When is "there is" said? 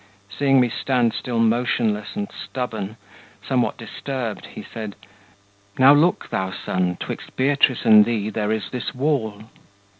8.31-8.71